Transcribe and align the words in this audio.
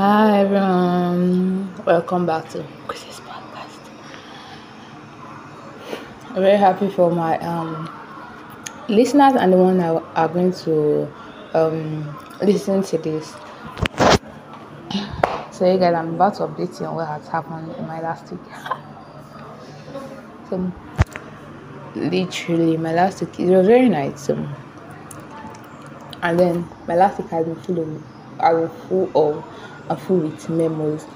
Hi 0.00 0.40
everyone, 0.40 1.68
welcome 1.84 2.24
back 2.24 2.48
to 2.52 2.64
Chris's 2.88 3.20
podcast. 3.20 3.78
I'm 6.30 6.36
very 6.36 6.56
happy 6.56 6.88
for 6.88 7.10
my 7.10 7.38
um 7.40 7.86
listeners 8.88 9.34
and 9.34 9.52
the 9.52 9.58
one 9.58 9.76
that 9.76 10.02
are 10.16 10.28
going 10.28 10.52
to 10.64 11.06
um 11.52 12.16
listen 12.40 12.82
to 12.82 12.96
this. 12.96 13.34
So 15.50 15.70
you 15.70 15.78
guys, 15.78 15.94
I'm 15.94 16.14
about 16.14 16.36
to 16.36 16.46
update 16.46 16.80
you 16.80 16.86
on 16.86 16.94
what 16.94 17.06
has 17.06 17.28
happened 17.28 17.76
in 17.76 17.86
my 17.86 18.00
last 18.00 18.32
week. 18.32 18.40
so 20.48 20.72
literally 21.94 22.78
my 22.78 22.94
last 22.94 23.20
week 23.20 23.38
it 23.38 23.54
was 23.54 23.66
very 23.66 23.90
nice. 23.90 24.22
So, 24.22 24.48
and 26.22 26.40
then 26.40 26.66
my 26.88 26.96
last 26.96 27.18
week 27.18 27.28
has 27.28 27.44
been 27.44 27.56
full 27.56 27.80
of 27.80 28.02
Was 28.42 28.70
full 28.88 29.10
of 29.14 29.44
and 29.88 30.00
full 30.00 30.18
with 30.18 30.48
memos. 30.48 31.06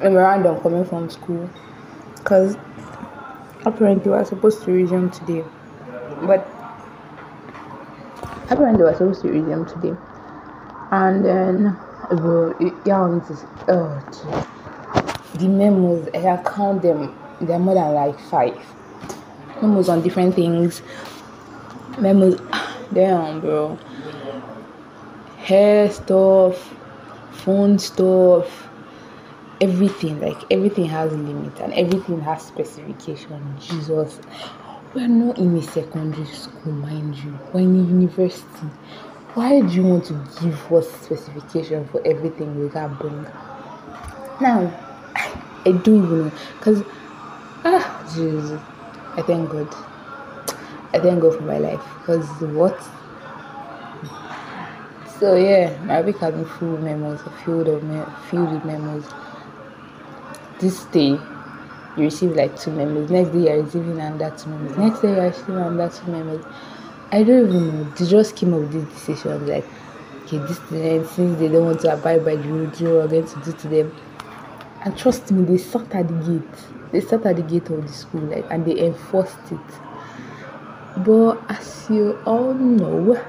Memorandum 0.00 0.60
coming 0.60 0.84
from 0.84 1.08
school. 1.10 1.48
Cause 2.24 2.56
apparently 3.64 4.10
we 4.10 4.16
are 4.16 4.24
supposed 4.24 4.62
to 4.64 4.72
resume 4.72 5.10
today. 5.10 5.44
But 6.22 6.46
apparently 8.50 8.84
we 8.84 8.90
are 8.90 8.94
supposed 8.94 9.22
to 9.22 9.28
resume 9.28 9.66
today. 9.66 9.96
And 10.90 11.24
then 11.24 11.76
bro, 12.10 12.54
yeah, 12.84 13.20
oh 13.68 14.42
the 15.34 15.48
memos, 15.48 16.08
I 16.08 16.20
can 16.20 16.44
count 16.44 16.82
them. 16.82 17.16
They're 17.40 17.58
more 17.58 17.74
than 17.74 17.94
like 17.94 18.18
five. 18.20 18.60
Memos 19.60 19.88
on 19.88 20.02
different 20.02 20.34
things. 20.34 20.82
Memos 21.98 22.40
damn 22.92 23.40
bro. 23.40 23.78
Hair 25.42 25.90
stuff, 25.90 26.74
phone 27.32 27.78
stuff, 27.78 28.68
everything. 29.60 30.20
Like 30.20 30.38
everything 30.50 30.86
has 30.86 31.12
limit 31.12 31.58
and 31.60 31.72
everything 31.74 32.20
has 32.20 32.42
specification. 32.42 33.56
Jesus. 33.60 34.20
We're 34.94 35.08
not 35.08 35.38
in 35.38 35.56
a 35.56 35.62
secondary 35.62 36.26
school, 36.26 36.72
mind 36.72 37.16
you. 37.16 37.38
We're 37.52 37.60
in 37.60 37.80
a 37.80 37.88
university. 37.88 38.66
Why 39.34 39.60
do 39.60 39.68
you 39.74 39.82
want 39.84 40.04
to 40.06 40.12
give 40.42 40.72
us 40.72 40.90
specification 40.92 41.88
for 41.88 42.06
everything 42.06 42.62
we 42.62 42.68
can 42.68 42.94
bring? 42.96 43.22
Now, 44.40 44.70
I 45.16 45.72
don't 45.82 46.04
even 46.04 46.18
know. 46.26 46.32
Because, 46.58 46.82
ah, 47.64 48.12
Jesus. 48.14 48.60
I 49.16 49.22
thank 49.22 49.50
God. 49.50 49.68
I 50.92 50.98
thank 50.98 51.20
God 51.20 51.36
for 51.36 51.42
my 51.42 51.58
life. 51.58 51.82
Because 52.00 52.26
what? 52.52 52.78
So 55.22 55.36
yeah, 55.36 55.80
my 55.84 56.00
week 56.00 56.16
has 56.16 56.34
been 56.34 56.44
full 56.44 56.74
of 56.74 56.82
memos, 56.82 57.20
filled 57.44 57.68
of 57.68 57.84
me- 57.84 58.02
filled 58.28 58.54
with 58.54 58.64
memos. 58.64 59.04
This 60.58 60.82
day, 60.86 61.10
you 61.10 61.96
receive 61.96 62.32
like 62.32 62.58
two 62.58 62.72
memos. 62.72 63.08
Next 63.08 63.30
day, 63.30 63.44
you're 63.44 63.62
receiving 63.62 64.00
another 64.00 64.36
two 64.36 64.50
memos. 64.50 64.76
Next 64.76 65.00
day, 65.00 65.14
you're 65.14 65.28
receiving 65.28 65.58
another 65.58 65.96
two 65.96 66.10
memos. 66.10 66.44
I 67.12 67.22
don't 67.22 67.48
even 67.48 67.68
know. 67.68 67.84
They 67.90 68.04
just 68.04 68.34
came 68.34 68.52
up 68.52 68.62
with 68.62 68.72
this 68.72 68.94
decision 68.94 69.46
like, 69.46 69.64
okay, 70.24 70.38
this 70.38 70.56
student, 70.56 71.06
since 71.10 71.38
they 71.38 71.46
don't 71.46 71.66
want 71.66 71.80
to 71.82 71.92
abide 71.92 72.24
by 72.24 72.34
the 72.34 72.48
rules, 72.48 72.80
we're 72.80 73.06
going 73.06 73.24
to 73.24 73.40
do 73.44 73.52
to 73.52 73.68
them. 73.68 73.94
And 74.84 74.98
trust 74.98 75.30
me, 75.30 75.44
they 75.44 75.58
sat 75.58 75.94
at 75.94 76.08
the 76.08 76.14
gate. 76.14 76.90
They 76.90 77.00
sat 77.00 77.24
at 77.26 77.36
the 77.36 77.42
gate 77.42 77.70
of 77.70 77.80
the 77.80 77.92
school, 77.92 78.22
like, 78.22 78.46
and 78.50 78.64
they 78.64 78.76
enforced 78.86 79.52
it. 79.52 80.98
But 81.06 81.38
as 81.48 81.86
you 81.88 82.18
all 82.26 82.54
know, 82.54 83.24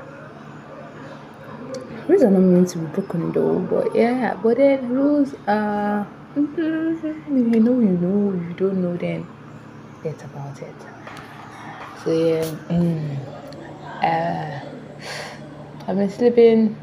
rules 2.08 2.23
are 2.23 2.30
not 2.30 2.40
meant 2.42 2.70
to 2.70 2.80
be 2.80 2.86
broken 2.88 3.32
though. 3.32 3.59
But 3.59 3.96
yeah, 3.96 4.40
but 4.42 4.58
then 4.58 4.90
rules 4.90 5.36
are. 5.48 6.08
If 6.36 6.58
you 6.58 7.59
know, 7.59 7.80
you 7.80 7.98
know. 7.98 8.34
If 8.34 8.50
you 8.50 8.54
don't 8.56 8.82
know, 8.82 8.98
then 8.98 9.28
that's 10.04 10.24
about 10.24 10.62
it. 10.62 10.76
So 12.03 12.12
yeah. 12.12 12.44
Mm. 12.69 13.18
Uh, 14.03 14.59
I've 15.88 15.97
been 15.97 16.09
sleeping. 16.09 16.75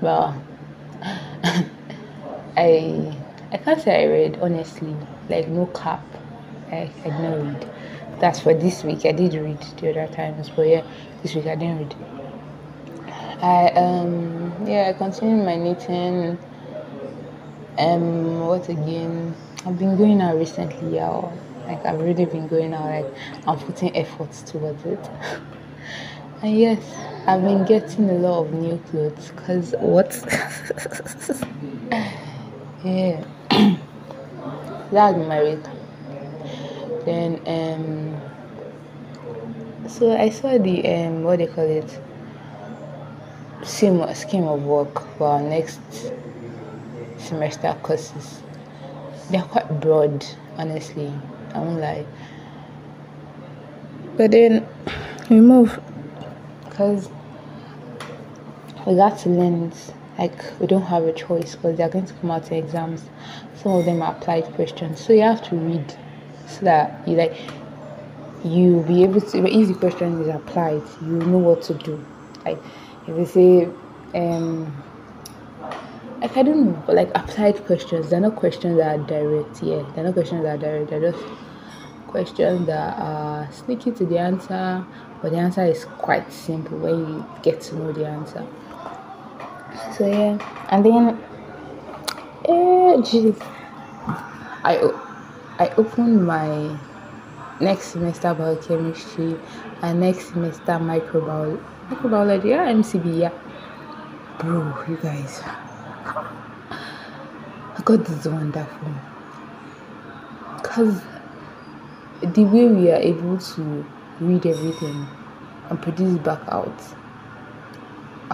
Well, 0.00 0.40
I 2.56 3.16
I 3.52 3.56
can't 3.56 3.80
say 3.80 4.04
I 4.04 4.06
read 4.06 4.38
honestly. 4.40 4.94
Like 5.28 5.48
no 5.48 5.66
cap. 5.66 6.04
I, 6.70 6.90
I 7.04 7.10
didn't 7.10 7.54
read. 7.54 7.70
That's 8.20 8.40
for 8.40 8.52
this 8.52 8.84
week. 8.84 9.06
I 9.06 9.12
did 9.12 9.34
read 9.34 9.60
the 9.78 9.90
other 9.90 10.12
times, 10.12 10.50
but 10.50 10.66
yeah, 10.68 10.82
this 11.22 11.34
week 11.34 11.46
I 11.46 11.54
didn't 11.54 11.78
read. 11.78 12.17
I 13.40 13.68
um 13.70 14.52
yeah 14.66 14.88
I 14.88 14.92
continued 14.98 15.44
my 15.44 15.56
knitting. 15.56 16.38
Um 17.78 18.46
what 18.46 18.68
again? 18.68 19.34
I've 19.64 19.78
been 19.78 19.96
going 19.96 20.20
out 20.20 20.36
recently, 20.36 20.96
yeah. 20.96 21.30
Like 21.66 21.84
I've 21.84 22.00
really 22.00 22.24
been 22.24 22.48
going 22.48 22.74
out. 22.74 22.84
Like 22.86 23.06
I'm 23.46 23.58
putting 23.58 23.94
efforts 23.96 24.42
towards 24.42 24.84
it. 24.84 25.10
And 26.40 26.56
yes, 26.56 26.80
I've 27.26 27.42
been 27.42 27.64
getting 27.64 28.08
a 28.10 28.14
lot 28.14 28.46
of 28.46 28.52
new 28.52 28.78
clothes. 28.90 29.32
Cause 29.34 29.74
what? 29.80 30.14
yeah, 32.84 33.24
that's 34.92 35.18
my 35.26 35.42
week. 35.42 35.64
Then 37.04 37.40
um, 37.46 38.20
so 39.88 40.16
I 40.16 40.28
saw 40.30 40.58
the 40.58 40.86
um, 40.94 41.24
what 41.24 41.38
they 41.40 41.48
call 41.48 41.64
it, 41.64 41.98
scheme 43.64 44.14
scheme 44.14 44.44
of 44.44 44.62
work 44.62 45.00
for 45.16 45.28
our 45.28 45.42
next 45.42 45.80
semester 47.18 47.76
courses. 47.82 48.42
They're 49.30 49.42
quite 49.42 49.80
broad, 49.80 50.24
honestly. 50.56 51.12
I 51.54 51.58
won't 51.58 51.80
lie. 51.80 52.06
But 54.16 54.30
then 54.30 54.66
we 55.30 55.40
move 55.40 55.80
because 56.64 57.08
we 58.86 58.94
got 58.94 59.18
to 59.20 59.28
learn. 59.28 59.72
Like 60.18 60.58
we 60.58 60.66
don't 60.66 60.82
have 60.82 61.04
a 61.04 61.12
choice 61.12 61.54
because 61.54 61.76
they're 61.76 61.88
going 61.88 62.06
to 62.06 62.14
come 62.14 62.30
out 62.32 62.50
in 62.50 62.64
exams. 62.64 63.04
Some 63.62 63.72
of 63.72 63.84
them 63.84 64.02
are 64.02 64.16
applied 64.16 64.44
questions, 64.54 64.98
so 64.98 65.12
you 65.12 65.22
have 65.22 65.42
to 65.48 65.56
read 65.56 65.94
so 66.48 66.64
that 66.64 67.06
you 67.06 67.14
like 67.14 67.36
you'll 68.44 68.82
be 68.82 69.04
able 69.04 69.20
to. 69.20 69.46
If 69.46 69.68
the 69.68 69.74
question 69.74 70.20
is 70.22 70.28
applied, 70.28 70.82
you 71.02 71.08
know 71.08 71.38
what 71.38 71.62
to 71.62 71.74
do. 71.74 72.04
Like 72.44 72.58
they 73.14 73.24
say, 73.24 73.68
um, 74.14 74.74
like 76.20 76.36
I 76.36 76.42
don't 76.42 76.66
know, 76.66 76.82
but 76.86 76.96
like 76.96 77.10
applied 77.14 77.64
questions, 77.66 78.10
they're 78.10 78.20
not 78.20 78.36
questions 78.36 78.78
that 78.78 78.98
are 78.98 79.04
direct. 79.04 79.62
Yeah, 79.62 79.84
they're 79.94 80.04
not 80.04 80.14
questions 80.14 80.42
that 80.42 80.56
are 80.56 80.58
direct. 80.58 80.90
They're 80.90 81.12
just 81.12 81.24
questions 82.08 82.66
that 82.66 82.98
are 82.98 83.50
sneaky 83.52 83.92
to 83.92 84.06
the 84.06 84.18
answer, 84.18 84.84
but 85.22 85.32
the 85.32 85.38
answer 85.38 85.64
is 85.64 85.84
quite 85.84 86.32
simple 86.32 86.78
when 86.78 86.98
you 86.98 87.26
get 87.42 87.60
to 87.62 87.76
know 87.76 87.92
the 87.92 88.06
answer. 88.06 88.46
So 89.96 90.06
yeah, 90.06 90.66
and 90.70 90.84
then, 90.84 91.18
eh, 92.46 92.96
jeez, 93.02 93.40
I 94.64 95.70
opened 95.76 96.24
my 96.24 96.78
next 97.60 97.86
semester 97.88 98.32
biochemistry 98.34 99.36
and 99.82 100.00
next 100.00 100.28
semester 100.28 100.72
microbiology. 100.72 101.60
Microbiology, 101.88 102.50
yeah, 102.50 102.72
MCB, 102.72 103.18
yeah. 103.18 103.32
Bro, 104.38 104.84
you 104.88 104.96
guys, 104.98 105.42
God 107.84 108.08
is 108.08 108.28
wonderful. 108.28 108.94
Cause 110.62 111.00
the 112.22 112.44
way 112.44 112.66
we 112.66 112.90
are 112.90 112.96
able 112.96 113.38
to 113.38 113.86
read 114.20 114.44
everything 114.44 115.06
and 115.70 115.80
produce 115.80 116.18
back 116.18 116.40
out 116.48 116.74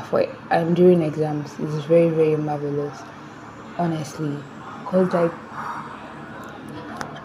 for 0.05 0.27
I'm 0.51 0.75
during 0.75 1.03
exams 1.03 1.59
is 1.61 1.85
very 1.85 2.09
very 2.09 2.37
marvelous 2.37 3.03
honestly 3.79 4.37
because 4.81 5.13
like 5.13 5.33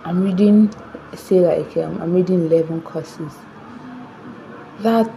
i'm 0.05 0.23
reading 0.23 0.73
say 1.15 1.39
like 1.41 1.77
um, 1.77 2.01
i'm 2.01 2.13
reading 2.13 2.45
11 2.45 2.81
courses 2.81 3.33
that 4.79 5.11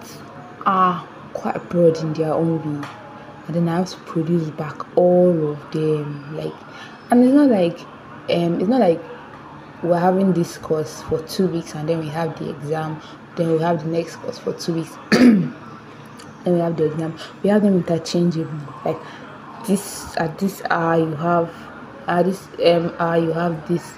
are 0.66 1.06
quite 1.32 1.68
broad 1.68 1.96
in 1.98 2.12
their 2.14 2.32
own 2.32 2.80
way. 2.80 2.88
And 3.46 3.56
then 3.56 3.68
i 3.68 3.76
have 3.76 3.90
to 3.90 3.96
produce 3.98 4.48
back 4.50 4.96
all 4.96 5.50
of 5.50 5.72
them 5.72 6.36
like 6.36 6.54
and 7.10 7.24
it's 7.24 7.34
not 7.34 7.50
like 7.50 7.80
um 8.30 8.60
it's 8.60 8.68
not 8.68 8.80
like 8.80 9.00
we're 9.82 9.98
having 9.98 10.32
this 10.32 10.58
course 10.58 11.02
for 11.02 11.20
two 11.22 11.48
weeks 11.48 11.74
and 11.74 11.88
then 11.88 11.98
we 11.98 12.08
have 12.08 12.38
the 12.38 12.50
exam 12.50 13.00
then 13.36 13.50
we 13.52 13.58
have 13.58 13.82
the 13.82 13.90
next 13.90 14.16
course 14.16 14.38
for 14.38 14.52
two 14.52 14.74
weeks 14.74 14.96
then 15.10 15.54
we 16.54 16.58
have 16.58 16.76
the 16.76 16.84
exam. 16.84 17.18
We 17.42 17.50
have 17.50 17.62
them 17.62 17.76
interchangeable 17.76 18.74
like 18.84 18.98
this 19.66 20.16
at 20.16 20.38
this 20.38 20.62
hour 20.70 20.98
you 20.98 21.14
have 21.16 21.52
at 22.06 22.24
this 22.24 22.46
um 22.64 22.94
hour 22.98 23.16
you 23.16 23.32
have 23.32 23.68
this 23.68 23.92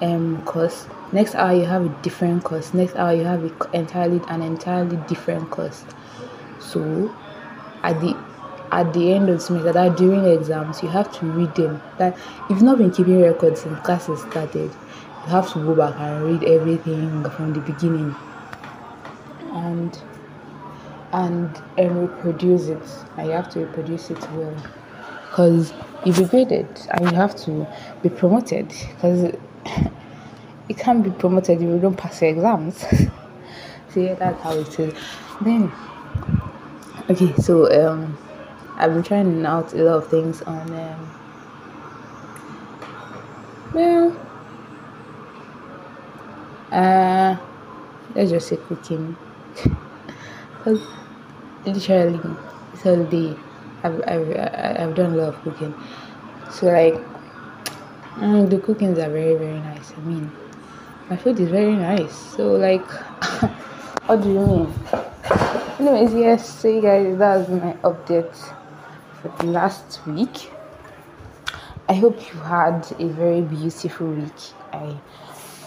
um 0.00 0.42
course. 0.44 0.86
Next 1.12 1.34
hour 1.34 1.54
you 1.54 1.64
have 1.64 1.86
a 1.86 2.02
different 2.02 2.44
course. 2.44 2.74
Next 2.74 2.96
hour 2.96 3.14
you 3.14 3.24
have 3.24 3.44
a 3.44 3.76
entirely 3.76 4.20
an 4.28 4.42
entirely 4.42 4.96
different 5.08 5.50
course 5.50 5.84
so 6.60 7.14
at 7.82 8.00
the 8.00 8.16
at 8.70 8.92
the 8.92 9.12
end 9.12 9.30
of 9.30 9.40
semester, 9.40 9.72
that 9.72 9.96
during 9.96 10.24
exams, 10.26 10.82
you 10.82 10.88
have 10.88 11.10
to 11.18 11.26
read 11.26 11.54
them. 11.54 11.80
That 11.98 12.14
if 12.44 12.50
you've 12.50 12.62
not 12.62 12.78
been 12.78 12.90
keeping 12.90 13.20
records 13.20 13.62
since 13.62 13.78
classes 13.80 14.20
started, 14.22 14.70
you 14.70 15.30
have 15.30 15.50
to 15.52 15.58
go 15.60 15.74
back 15.74 15.94
and 15.98 16.24
read 16.24 16.44
everything 16.44 17.24
from 17.30 17.54
the 17.54 17.60
beginning 17.60 18.14
and 19.52 19.98
and 21.12 21.62
and 21.78 22.08
reproduce 22.08 22.68
it. 22.68 22.82
And 23.16 23.28
you 23.28 23.32
have 23.32 23.50
to 23.50 23.60
reproduce 23.60 24.10
it 24.10 24.20
well 24.32 24.54
because 25.30 25.72
if 26.04 26.18
you 26.18 26.24
be 26.24 26.30
graded 26.30 26.68
and 26.90 27.10
you 27.10 27.16
have 27.16 27.36
to 27.44 27.66
be 28.02 28.08
promoted 28.08 28.68
because 28.68 29.32
you 30.68 30.74
can't 30.76 31.02
be 31.02 31.10
promoted 31.10 31.56
if 31.56 31.62
you 31.62 31.78
don't 31.78 31.96
pass 31.96 32.20
your 32.20 32.30
exams. 32.30 32.84
yeah, 33.96 34.14
that's 34.14 34.42
how 34.42 34.52
it 34.52 34.78
is. 34.78 34.94
Then 35.40 35.72
okay, 37.10 37.32
so 37.36 37.66
um 37.72 38.16
I've 38.76 38.92
been 38.94 39.02
trying 39.02 39.44
out 39.44 39.72
a 39.72 39.82
lot 39.82 39.96
of 40.04 40.08
things 40.08 40.42
on 40.42 40.70
um 40.72 41.10
well 43.74 44.16
uh 46.72 47.36
let's 48.14 48.30
just 48.30 48.48
say 48.48 48.56
cooking. 48.68 49.16
Because 50.58 50.82
literally 51.64 52.18
this 52.72 52.82
whole 52.82 53.04
day 53.04 53.34
I've, 53.84 54.02
I've, 54.08 54.36
I've 54.36 54.94
done 54.94 55.12
a 55.14 55.16
lot 55.16 55.34
of 55.34 55.42
cooking. 55.42 55.72
So 56.50 56.66
like 56.66 56.94
mm, 58.16 58.50
the 58.50 58.58
cookings 58.58 58.98
are 58.98 59.08
very 59.08 59.34
very 59.36 59.60
nice 59.60 59.92
i 59.96 60.00
mean 60.00 60.30
my 61.08 61.16
food 61.16 61.40
is 61.40 61.48
very 61.48 61.74
nice. 61.74 62.14
So 62.36 62.52
like 62.52 62.84
what 64.06 64.20
do 64.20 64.28
you 64.30 64.46
mean 64.46 64.74
anyways 65.78 66.14
yes 66.14 66.60
so 66.60 66.68
you 66.68 66.80
guys 66.80 67.18
that 67.18 67.36
was 67.38 67.48
my 67.48 67.72
update 67.82 68.34
for 69.20 69.28
the 69.38 69.46
last 69.46 70.00
week. 70.06 70.50
I 71.88 71.94
hope 71.94 72.18
you 72.32 72.40
had 72.40 72.86
a 72.98 73.06
very 73.08 73.40
beautiful 73.40 74.08
week. 74.08 74.40
I 74.72 74.96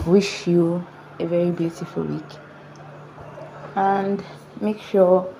wish 0.05 0.47
you 0.47 0.85
a 1.19 1.25
very 1.25 1.51
beautiful 1.51 2.03
week. 2.03 2.31
And 3.75 4.23
make 4.61 4.81
sure 4.81 5.33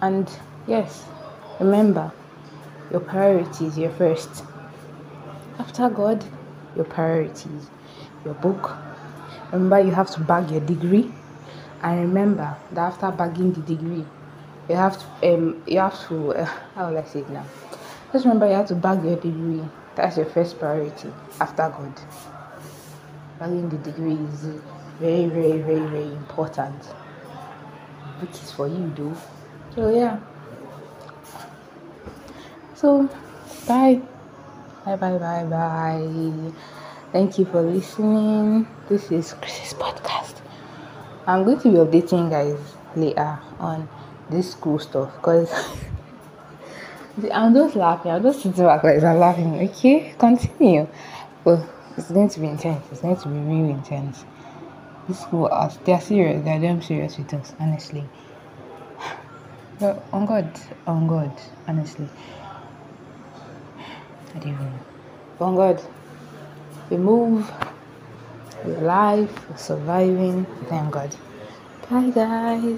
and 0.00 0.30
yes 0.66 1.04
remember 1.58 2.12
your 2.90 3.00
priorities 3.00 3.76
your 3.76 3.90
first. 3.90 4.44
After 5.58 5.90
god 5.90 6.24
your 6.76 6.84
priorities. 6.84 7.70
Your 8.24 8.34
book. 8.34 8.76
Remember 9.52 9.80
you 9.80 9.90
have 9.90 10.10
to 10.12 10.20
bag 10.20 10.50
your 10.50 10.60
degree 10.60 11.12
and 11.82 12.00
remember 12.00 12.56
that 12.72 12.92
after 12.92 13.10
bagging 13.10 13.52
the 13.52 13.60
degree 13.60 14.04
you 14.68 14.74
have 14.74 14.98
to 14.98 15.34
um 15.34 15.62
you 15.66 15.78
have 15.78 15.98
to 16.08 16.34
uh, 16.34 16.44
how 16.74 16.90
will 16.90 16.98
i 16.98 17.04
say 17.04 17.20
it 17.20 17.30
now? 17.30 17.44
Just 18.12 18.24
remember 18.24 18.46
you 18.46 18.54
have 18.54 18.68
to 18.68 18.74
bag 18.74 19.04
your 19.04 19.16
degree. 19.16 19.62
That's 19.94 20.16
your 20.16 20.26
first 20.26 20.58
priority 20.58 21.12
after 21.40 21.68
god. 21.68 21.92
Bagging 23.38 23.68
the 23.68 23.78
degree 23.78 24.14
is 24.14 24.40
very 25.00 25.26
very 25.26 25.60
very 25.60 25.86
very 25.86 26.12
important. 26.12 26.82
Which 28.20 28.30
is 28.30 28.52
for 28.52 28.66
you 28.68 28.92
though. 28.96 29.16
So 29.74 29.90
yeah. 29.94 30.18
So 32.74 33.08
bye. 33.66 34.00
Bye 34.84 34.96
bye 34.96 35.18
bye 35.18 35.44
bye. 35.44 36.52
Thank 37.12 37.38
you 37.38 37.44
for 37.46 37.62
listening. 37.62 38.66
This 38.88 39.10
is 39.10 39.32
chris's 39.34 39.74
podcast 39.74 40.07
i'm 41.28 41.44
going 41.44 41.60
to 41.60 41.68
be 41.70 41.76
updating 41.76 42.30
guys 42.30 42.58
later 42.96 43.38
on 43.60 43.86
this 44.30 44.52
school 44.52 44.78
stuff 44.78 45.14
because 45.16 45.52
i'm 47.32 47.52
just 47.52 47.76
laughing 47.76 48.10
i'm 48.10 48.22
just 48.22 48.42
sitting 48.42 48.64
back 48.64 48.82
like 48.82 49.02
i'm 49.02 49.18
laughing 49.18 49.54
okay? 49.68 50.14
Continue. 50.18 50.88
Well 51.44 51.68
it's 51.98 52.10
going 52.10 52.30
to 52.30 52.40
be 52.40 52.46
intense 52.46 52.82
it's 52.90 53.02
going 53.02 53.16
to 53.16 53.28
be 53.28 53.38
really 53.40 53.70
intense. 53.70 54.24
This 55.06 55.20
school 55.20 55.50
they're 55.84 56.00
serious 56.00 56.42
they're 56.44 56.60
damn 56.60 56.80
serious 56.80 57.18
with 57.18 57.32
us 57.34 57.54
honestly. 57.60 58.04
But 59.78 60.02
on 60.12 60.24
god 60.24 60.50
on 60.86 61.06
god 61.06 61.32
honestly. 61.66 62.08
I 64.34 64.38
don't 64.38 64.52
even 64.52 64.64
know. 64.64 64.78
On 65.40 65.56
god 65.56 65.82
we 66.88 66.96
move 66.96 67.52
we're 68.62 68.78
alive 68.78 69.46
we're 69.48 69.56
surviving. 69.56 70.46
Thank 70.68 70.92
god. 70.94 71.16
Bye 71.90 72.10
guys 72.10 72.76